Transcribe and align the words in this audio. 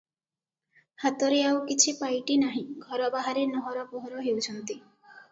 ହାତରେ 1.01 1.41
ଆଉ 1.49 1.59
କିଛି 1.67 1.91
ପାଇଟି 1.99 2.37
ନାହିଁ, 2.43 2.63
ଘର 2.85 3.09
ବାହାରେ 3.17 3.43
ନହର 3.51 3.83
ପହର 3.91 4.23
ହେଉଛନ୍ତି। 4.29 4.79